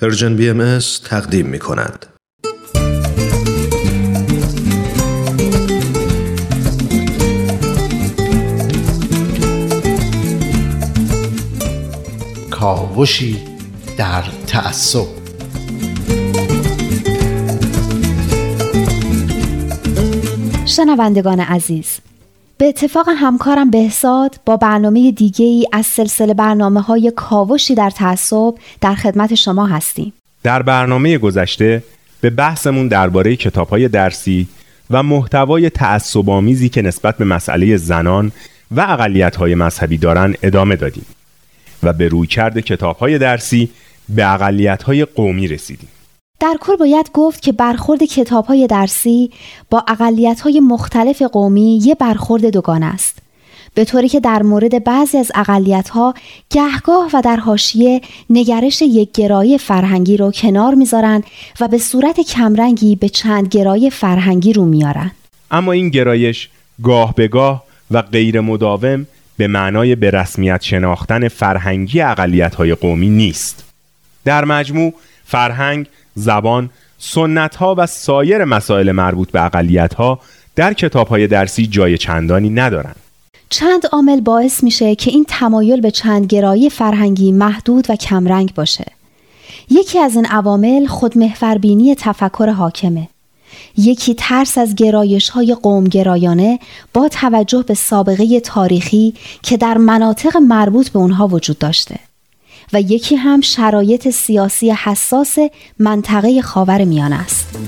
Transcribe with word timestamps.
Persian 0.00 0.36
BM 0.36 0.78
تقدیم 1.04 1.46
می 1.46 1.58
کند. 1.58 2.06
کاوشی 12.50 13.42
در 13.96 14.24
تعصب 14.46 15.06
شنوندگان 20.66 21.40
عزیز 21.40 21.98
به 22.58 22.66
اتفاق 22.66 23.08
همکارم 23.16 23.70
بهزاد 23.70 24.40
با 24.46 24.56
برنامه 24.56 25.12
دیگه 25.12 25.44
ای 25.44 25.66
از 25.72 25.86
سلسله 25.86 26.34
برنامه 26.34 26.80
های 26.80 27.12
کاوشی 27.16 27.74
در 27.74 27.90
تعصب 27.90 28.54
در 28.80 28.94
خدمت 28.94 29.34
شما 29.34 29.66
هستیم. 29.66 30.12
در 30.42 30.62
برنامه 30.62 31.18
گذشته 31.18 31.82
به 32.20 32.30
بحثمون 32.30 32.88
درباره 32.88 33.36
کتاب 33.36 33.68
های 33.68 33.88
درسی 33.88 34.48
و 34.90 35.02
محتوای 35.02 35.70
تعصب‌آمیزی 35.70 36.68
که 36.68 36.82
نسبت 36.82 37.16
به 37.16 37.24
مسئله 37.24 37.76
زنان 37.76 38.32
و 38.70 38.80
اقلیت 38.80 39.36
های 39.36 39.54
مذهبی 39.54 39.98
دارن 39.98 40.34
ادامه 40.42 40.76
دادیم 40.76 41.06
و 41.82 41.92
به 41.92 42.08
روی 42.08 42.26
کرد 42.26 42.60
کتاب 42.60 42.96
های 42.96 43.18
درسی 43.18 43.70
به 44.08 44.32
اقلیت 44.32 44.82
های 44.82 45.04
قومی 45.04 45.48
رسیدیم. 45.48 45.88
در 46.40 46.56
کل 46.60 46.76
باید 46.76 47.10
گفت 47.14 47.42
که 47.42 47.52
برخورد 47.52 48.02
کتاب 48.02 48.46
های 48.46 48.66
درسی 48.66 49.30
با 49.70 49.84
اقلیت 49.88 50.40
های 50.40 50.60
مختلف 50.60 51.22
قومی 51.22 51.80
یه 51.82 51.94
برخورد 51.94 52.44
دوگانه 52.44 52.86
است. 52.86 53.18
به 53.74 53.84
طوری 53.84 54.08
که 54.08 54.20
در 54.20 54.42
مورد 54.42 54.84
بعضی 54.84 55.18
از 55.18 55.32
اقلیت 55.34 55.88
ها 55.88 56.14
گهگاه 56.50 57.10
و 57.12 57.22
در 57.24 57.36
حاشیه 57.36 58.00
نگرش 58.30 58.82
یک 58.82 59.12
گرایی 59.12 59.58
فرهنگی 59.58 60.16
رو 60.16 60.30
کنار 60.30 60.74
می‌ذارن 60.74 61.22
و 61.60 61.68
به 61.68 61.78
صورت 61.78 62.20
کمرنگی 62.20 62.96
به 62.96 63.08
چند 63.08 63.48
گرای 63.48 63.90
فرهنگی 63.90 64.52
رو 64.52 64.64
میارن 64.64 65.10
اما 65.50 65.72
این 65.72 65.88
گرایش 65.88 66.48
گاه 66.82 67.14
به 67.14 67.28
گاه 67.28 67.64
و 67.90 68.02
غیر 68.02 68.40
مداوم 68.40 69.06
به 69.36 69.46
معنای 69.46 69.94
به 69.94 70.10
رسمیت 70.10 70.62
شناختن 70.62 71.28
فرهنگی 71.28 72.00
اقلیت 72.00 72.54
های 72.54 72.74
قومی 72.74 73.08
نیست. 73.08 73.64
در 74.24 74.44
مجموع 74.44 74.94
فرهنگ 75.24 75.86
زبان، 76.18 76.70
سنت 76.98 77.56
ها 77.56 77.74
و 77.78 77.86
سایر 77.86 78.44
مسائل 78.44 78.92
مربوط 78.92 79.30
به 79.30 79.44
اقلیت 79.44 79.94
ها 79.94 80.18
در 80.56 80.72
کتاب 80.72 81.08
های 81.08 81.26
درسی 81.26 81.66
جای 81.66 81.98
چندانی 81.98 82.50
ندارند. 82.50 82.96
چند 83.50 83.86
عامل 83.92 84.20
باعث 84.20 84.62
میشه 84.62 84.94
که 84.94 85.10
این 85.10 85.24
تمایل 85.28 85.80
به 85.80 85.90
چند 85.90 86.26
گرایی 86.26 86.70
فرهنگی 86.70 87.32
محدود 87.32 87.86
و 87.88 87.96
کمرنگ 87.96 88.54
باشه. 88.54 88.84
یکی 89.70 89.98
از 89.98 90.16
این 90.16 90.26
عوامل 90.26 90.86
خودمحوربینی 90.86 91.94
تفکر 91.94 92.48
حاکمه. 92.48 93.08
یکی 93.76 94.14
ترس 94.14 94.58
از 94.58 94.74
گرایش 94.74 95.28
های 95.28 95.56
قومگرایانه 95.62 96.58
با 96.94 97.08
توجه 97.08 97.62
به 97.62 97.74
سابقه 97.74 98.40
تاریخی 98.40 99.14
که 99.42 99.56
در 99.56 99.78
مناطق 99.78 100.36
مربوط 100.36 100.88
به 100.88 100.98
اونها 100.98 101.28
وجود 101.28 101.58
داشته. 101.58 102.07
و 102.72 102.80
یکی 102.80 103.16
هم 103.16 103.40
شرایط 103.40 104.08
سیاسی 104.08 104.70
حساس 104.70 105.38
منطقه 105.78 106.42
خاور 106.42 106.84
میان 106.84 107.12
است. 107.12 107.58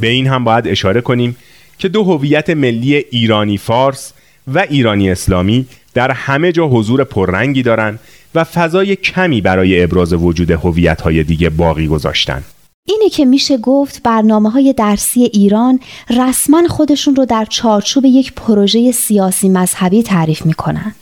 به 0.00 0.08
این 0.08 0.26
هم 0.26 0.44
باید 0.44 0.68
اشاره 0.68 1.00
کنیم 1.00 1.36
که 1.78 1.88
دو 1.88 2.04
هویت 2.04 2.50
ملی 2.50 2.94
ایرانی 2.94 3.58
فارس 3.58 4.12
و 4.54 4.58
ایرانی 4.70 5.10
اسلامی 5.10 5.66
در 5.94 6.10
همه 6.10 6.52
جا 6.52 6.68
حضور 6.68 7.04
پررنگی 7.04 7.62
دارند 7.62 8.00
و 8.34 8.44
فضای 8.44 8.96
کمی 8.96 9.40
برای 9.40 9.82
ابراز 9.82 10.12
وجود 10.12 10.50
هویت‌های 10.50 11.24
دیگه 11.24 11.50
باقی 11.50 11.86
گذاشتن. 11.86 12.42
اینه 12.88 13.08
که 13.08 13.24
میشه 13.24 13.56
گفت 13.56 14.02
برنامه 14.02 14.50
های 14.50 14.72
درسی 14.72 15.20
ایران 15.20 15.80
رسما 16.18 16.68
خودشون 16.68 17.16
رو 17.16 17.24
در 17.24 17.44
چارچوب 17.44 18.04
یک 18.04 18.32
پروژه 18.32 18.92
سیاسی 18.92 19.48
مذهبی 19.48 20.02
تعریف 20.02 20.46
می‌کنن. 20.46 20.94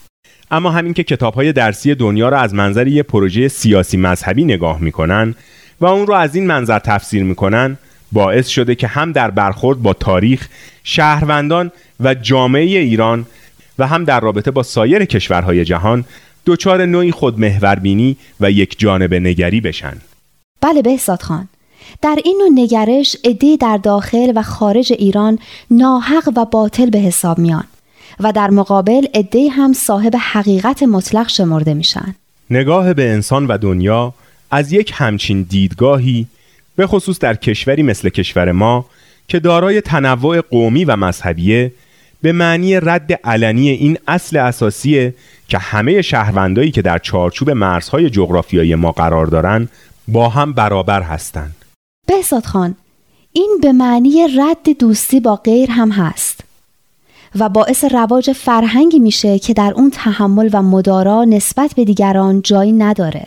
اما 0.51 0.71
همین 0.71 0.95
که 0.95 1.05
کتاب 1.05 1.35
های 1.35 1.53
درسی 1.53 1.95
دنیا 1.95 2.29
را 2.29 2.39
از 2.39 2.55
منظر 2.55 2.87
یک 2.87 3.07
پروژه 3.07 3.49
سیاسی 3.49 3.97
مذهبی 3.97 4.45
نگاه 4.45 4.81
می‌کنن 4.81 5.35
و 5.81 5.87
اون 5.87 6.07
رو 6.07 6.15
از 6.15 6.35
این 6.35 6.47
منظر 6.47 6.79
تفسیر 6.79 7.25
می‌کنن 7.25 7.79
باعث 8.13 8.49
شده 8.49 8.75
که 8.75 8.87
هم 8.87 9.13
در 9.13 9.31
برخورد 9.31 9.83
با 9.83 9.93
تاریخ، 9.93 10.49
شهروندان 10.85 11.71
و 12.01 12.15
جامعه 12.15 12.63
ایران 12.63 13.27
و 13.79 13.87
هم 13.87 14.05
در 14.05 14.21
رابطه 14.21 14.51
با 14.51 14.63
سایر 14.63 15.05
کشورهای 15.05 15.65
جهان 15.65 16.05
دچار 16.47 16.87
نوعی 16.87 17.11
خودمحوربینی 17.11 18.17
و 18.41 18.51
یک 18.51 18.79
جانب 18.79 19.15
نگری 19.15 19.61
بشن. 19.61 19.97
بله 20.61 20.83
بهزاد 20.83 21.23
خان 21.23 21.49
در 22.03 22.19
این 22.25 22.39
نوع 22.41 22.65
نگرش 22.65 23.17
عده 23.25 23.57
در 23.57 23.77
داخل 23.77 24.33
و 24.35 24.43
خارج 24.43 24.93
ایران 24.93 25.39
ناحق 25.71 26.33
و 26.37 26.45
باطل 26.45 26.91
به 26.91 26.99
حساب 26.99 27.39
میان 27.39 27.65
و 28.21 28.33
در 28.33 28.51
مقابل 28.51 29.07
عده 29.15 29.49
هم 29.49 29.73
صاحب 29.73 30.17
حقیقت 30.21 30.83
مطلق 30.83 31.29
شمرده 31.29 31.75
میشن 31.75 32.15
نگاه 32.51 32.95
به 32.95 33.11
انسان 33.11 33.47
و 33.47 33.59
دنیا 33.59 34.15
از 34.51 34.73
یک 34.73 34.93
همچین 34.95 35.43
دیدگاهی 35.43 36.27
به 36.77 36.87
خصوص 36.87 37.19
در 37.19 37.35
کشوری 37.35 37.83
مثل 37.83 38.09
کشور 38.09 38.53
ما 38.53 38.85
که 39.29 39.39
دارای 39.39 39.81
تنوع 39.81 40.41
قومی 40.41 40.85
و 40.85 40.97
مذهبیه 40.97 41.73
به 42.23 42.33
معنی 42.33 42.81
رد 42.81 43.13
علنی 43.13 43.71
این 43.71 43.99
اصل 44.09 44.37
اساسیه 44.37 45.15
که 45.49 45.59
همه 45.59 46.03
شهروندایی 46.03 46.71
که 46.71 46.83
در 46.83 46.99
چارچوب 46.99 47.51
مرزهای 47.51 48.11
جغرافیایی 48.11 48.75
ما 48.75 48.93
قرار 48.93 49.27
دارن 49.27 49.69
با 50.09 50.29
هم 50.29 50.53
برابر 50.53 51.03
هستند. 51.03 51.55
بهزاد 52.07 52.45
خان 52.45 52.75
این 53.33 53.59
به 53.63 53.73
معنی 53.73 54.27
رد 54.37 54.79
دوستی 54.79 55.21
با 55.21 55.37
غیر 55.37 55.71
هم 55.71 55.91
هست 55.91 56.41
و 57.39 57.49
باعث 57.49 57.85
رواج 57.85 58.33
فرهنگی 58.33 58.99
میشه 58.99 59.39
که 59.39 59.55
در 59.55 59.73
اون 59.77 59.91
تحمل 59.91 60.51
و 60.53 60.63
مدارا 60.63 61.25
نسبت 61.25 61.75
به 61.75 61.85
دیگران 61.85 62.43
جایی 62.43 62.73
نداره. 62.73 63.27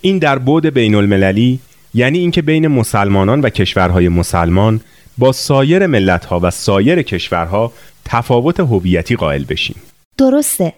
این 0.00 0.18
در 0.18 0.38
بعد 0.38 0.74
بین 0.74 0.94
المللی 0.94 1.60
یعنی 1.94 2.18
اینکه 2.18 2.42
بین 2.42 2.68
مسلمانان 2.68 3.40
و 3.40 3.48
کشورهای 3.48 4.08
مسلمان 4.08 4.80
با 5.18 5.32
سایر 5.32 5.86
ملتها 5.86 6.40
و 6.42 6.50
سایر 6.50 7.02
کشورها 7.02 7.72
تفاوت 8.04 8.60
هویتی 8.60 9.16
قائل 9.16 9.44
بشیم. 9.44 9.76
درسته. 10.18 10.72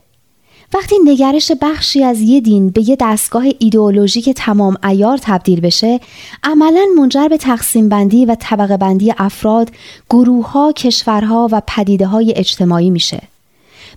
وقتی 0.75 0.97
نگرش 1.05 1.53
بخشی 1.63 2.05
از 2.05 2.21
یه 2.21 2.41
دین 2.41 2.71
به 2.71 2.89
یه 2.89 2.97
دستگاه 3.01 3.45
ایدئولوژیک 3.59 4.31
تمام 4.31 4.77
ایار 4.85 5.19
تبدیل 5.23 5.61
بشه 5.61 6.01
عملا 6.45 6.87
منجر 6.99 7.29
به 7.29 7.37
تقسیم 7.37 7.89
بندی 7.89 8.25
و 8.25 8.37
طبقه 8.41 8.77
بندی 8.77 9.15
افراد، 9.19 9.71
گروه 10.11 10.51
ها، 10.51 10.73
کشورها 10.73 11.49
و 11.53 11.63
پدیده 11.67 12.07
های 12.07 12.35
اجتماعی 12.37 12.91
میشه. 12.91 13.23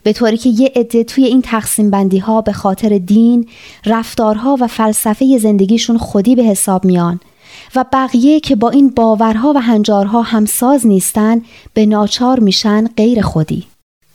به 0.03 0.13
طوری 0.13 0.37
که 0.37 0.49
یه 0.49 0.71
عده 0.75 1.03
توی 1.03 1.25
این 1.25 1.41
تقسیم 1.41 1.89
بندی 1.89 2.17
ها 2.17 2.41
به 2.41 2.53
خاطر 2.53 2.97
دین، 2.97 3.47
رفتارها 3.85 4.57
و 4.59 4.67
فلسفه 4.67 5.37
زندگیشون 5.37 5.97
خودی 5.97 6.35
به 6.35 6.43
حساب 6.43 6.85
میان 6.85 7.19
و 7.75 7.85
بقیه 7.93 8.39
که 8.39 8.55
با 8.55 8.69
این 8.69 8.89
باورها 8.89 9.53
و 9.53 9.61
هنجارها 9.61 10.21
همساز 10.21 10.87
نیستن 10.87 11.41
به 11.73 11.85
ناچار 11.85 12.39
میشن 12.39 12.87
غیر 12.87 13.21
خودی. 13.21 13.70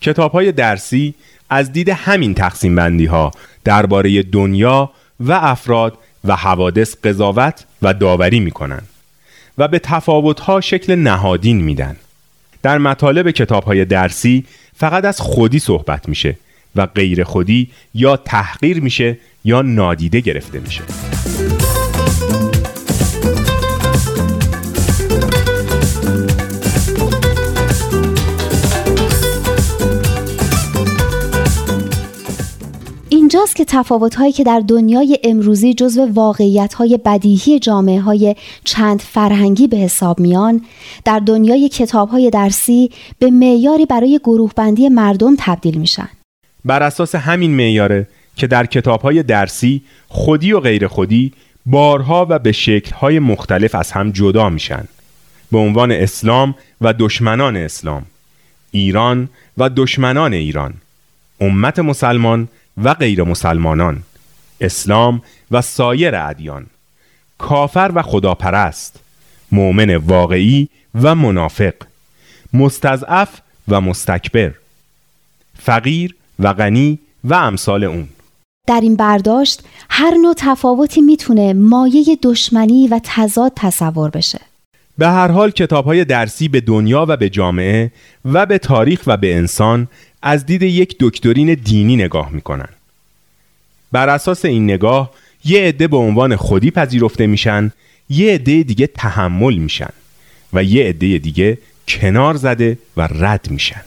کتاب 0.07 0.33
های 0.33 0.53
درسی 0.53 1.15
از 1.51 1.73
دید 1.73 1.89
همین 1.89 2.35
تقسیم 2.35 2.75
بندی 2.75 3.07
ها 3.07 3.31
درباره 3.65 4.23
دنیا 4.23 4.91
و 5.21 5.33
افراد 5.33 5.99
و 6.25 6.37
حوادث 6.37 6.97
قضاوت 7.05 7.65
و 7.83 7.95
داوری 7.95 8.41
می 8.41 8.51
کنند 8.51 8.89
و 9.59 9.69
به 9.69 9.79
تفاوت 9.79 10.41
ها 10.41 10.61
شکل 10.61 10.95
نهادین 10.95 11.61
میدن. 11.61 11.97
در 12.63 12.79
مطالب 12.79 13.31
کتاب 13.31 13.65
های 13.65 13.85
درسی 13.85 14.45
فقط 14.77 15.05
از 15.05 15.21
خودی 15.21 15.59
صحبت 15.59 16.09
میشه 16.09 16.37
و 16.77 16.87
غیر 16.87 17.25
خودی 17.25 17.71
یا 17.95 18.17
تحقیر 18.17 18.81
میشه 18.81 19.19
یا 19.45 19.63
نادیده 19.63 20.21
گرفته 20.21 20.61
میشه. 20.61 20.83
اینجاست 33.37 33.57
که 33.57 33.65
تفاوت‌هایی 33.65 34.33
که 34.33 34.45
در 34.45 34.63
دنیای 34.69 35.19
امروزی 35.25 35.75
جزو 35.75 36.09
واقعیت‌های 36.13 36.99
بدیهی 37.05 37.59
جامعه 37.59 38.01
های 38.01 38.35
چند 38.65 39.01
فرهنگی 39.01 39.69
به 39.69 39.77
حساب 39.77 40.21
میان 40.21 40.65
در 41.05 41.19
دنیای 41.19 41.69
کتاب‌های 41.69 42.31
درسی 42.31 42.91
به 43.19 43.31
معیاری 43.31 43.87
برای 43.87 44.21
گروه 44.25 44.53
بندی 44.57 44.89
مردم 44.89 45.35
تبدیل 45.39 45.79
میشن. 45.79 46.09
بر 46.65 46.83
اساس 46.83 47.15
همین 47.15 47.51
معیاره 47.51 48.09
که 48.37 48.47
در 48.47 48.67
کتاب‌های 48.67 49.23
درسی 49.23 49.83
خودی 50.09 50.53
و 50.53 50.61
غیر 50.61 50.87
خودی 50.87 51.33
بارها 51.67 52.27
و 52.31 52.39
به 52.39 52.53
شکل‌های 52.53 53.19
مختلف 53.19 53.75
از 53.75 53.93
هم 53.93 54.11
جدا 54.11 54.49
میشن 54.49 54.85
به 55.53 55.59
عنوان 55.59 55.93
اسلام 55.93 56.55
و 56.81 56.95
دشمنان 56.99 57.57
اسلام 57.57 58.03
ایران 58.71 59.29
و 59.59 59.71
دشمنان 59.77 60.33
ایران 60.33 60.75
امت 61.41 61.79
مسلمان 61.79 62.49
و 62.85 62.95
غیر 62.95 63.23
مسلمانان 63.23 64.03
اسلام 64.61 65.23
و 65.51 65.63
سایر 65.63 66.15
ادیان. 66.17 66.67
کافر 67.39 67.93
و 67.95 68.03
خداپرست 68.03 69.01
مؤمن 69.53 69.97
واقعی 69.97 70.69
و 71.03 71.15
منافق 71.15 71.75
مستضعف 72.53 73.41
و 73.69 73.81
مستکبر 73.81 74.55
فقیر 75.59 76.15
و 76.39 76.53
غنی 76.53 76.99
و 77.25 77.35
امثال 77.35 77.85
اون. 77.85 78.09
در 78.67 78.81
این 78.83 78.97
برداشت 78.97 79.63
هر 79.91 80.15
نوع 80.15 80.35
تفاوتی 80.37 81.01
می‌تونه 81.01 81.53
مایه 81.53 82.19
دشمنی 82.23 82.89
و 82.89 83.01
تضاد 83.05 83.53
تصور 83.57 84.11
بشه. 84.11 84.41
به 84.99 85.09
هر 85.09 85.29
حال 85.29 85.51
کتاب 85.51 85.85
های 85.85 86.05
درسی 86.05 86.49
به 86.49 86.61
دنیا 86.61 87.07
و 87.09 87.17
به 87.17 87.29
جامعه 87.29 87.93
و 88.25 88.47
به 88.47 88.59
تاریخ 88.59 89.03
و 89.07 89.17
به 89.17 89.35
انسان 89.35 89.89
از 90.23 90.47
دید 90.47 90.63
یک 90.63 90.97
دکترین 91.01 91.55
دینی 91.55 91.97
نگاه 91.97 92.31
می‌کنن. 92.31 92.69
بر 93.93 94.09
اساس 94.09 94.45
این 94.45 94.65
نگاه 94.65 95.11
یه 95.45 95.61
عده 95.61 95.89
به 95.89 95.97
عنوان 95.97 96.37
خودی 96.37 96.71
پذیرفته 96.71 97.27
میشن 97.27 97.73
یه 98.11 98.35
عده 98.35 98.63
دیگه 98.63 98.87
تحمل 98.87 99.55
میشن 99.55 99.91
و 100.53 100.65
یه 100.65 100.85
عده 100.85 101.19
دیگه 101.19 101.59
کنار 101.89 102.35
زده 102.35 102.79
و 102.97 103.09
رد 103.11 103.51
میشن. 103.51 103.83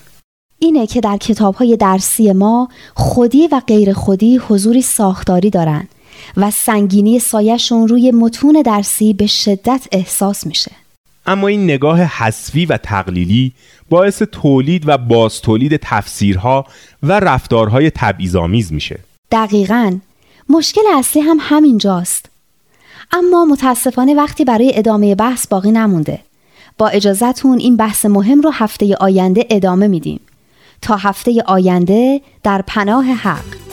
اینه 0.59 0.87
که 0.87 1.01
در 1.01 1.17
کتاب 1.17 1.55
های 1.55 1.77
درسی 1.77 2.33
ما 2.33 2.69
خودی 2.93 3.47
و 3.47 3.61
غیر 3.67 3.93
خودی 3.93 4.37
حضوری 4.37 4.81
ساختاری 4.81 5.49
دارن 5.49 5.87
و 6.37 6.51
سنگینی 6.51 7.19
سایشون 7.19 7.87
روی 7.87 8.11
متون 8.11 8.61
درسی 8.65 9.13
به 9.13 9.27
شدت 9.27 9.87
احساس 9.91 10.47
میشه. 10.47 10.71
اما 11.29 11.47
این 11.47 11.63
نگاه 11.63 12.01
حسفی 12.01 12.65
و 12.65 12.77
تقلیلی 12.77 13.53
باعث 13.89 14.21
تولید 14.21 14.83
و 14.87 14.97
باز 14.97 15.41
تولید 15.41 15.79
تفسیرها 15.83 16.65
و 17.03 17.19
رفتارهای 17.19 17.91
تبعیض‌آمیز 17.95 18.73
میشه. 18.73 18.99
دقیقا. 19.31 19.97
مشکل 20.49 20.81
اصلی 20.97 21.21
هم 21.21 21.37
همینجاست. 21.41 22.25
اما 23.11 23.45
متاسفانه 23.45 24.13
وقتی 24.13 24.45
برای 24.45 24.71
ادامه 24.75 25.15
بحث 25.15 25.47
باقی 25.47 25.71
نمونده. 25.71 26.19
با 26.77 26.87
اجازتون 26.87 27.59
این 27.59 27.77
بحث 27.77 28.05
مهم 28.05 28.41
رو 28.41 28.49
هفته 28.49 28.95
آینده 28.95 29.47
ادامه 29.49 29.87
میدیم. 29.87 30.19
تا 30.81 30.95
هفته 30.95 31.43
آینده 31.45 32.21
در 32.43 32.63
پناه 32.67 33.05
حق. 33.05 33.68